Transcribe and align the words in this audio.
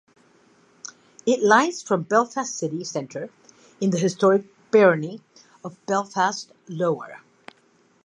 It 1.27 1.43
lies 1.43 1.83
from 1.83 2.01
Belfast 2.01 2.55
city 2.57 2.83
centre 2.83 3.29
in 3.79 3.91
the 3.91 3.99
historic 3.99 4.45
barony 4.71 5.21
of 5.63 5.77
Belfast 5.85 6.51
Lower. 6.67 7.19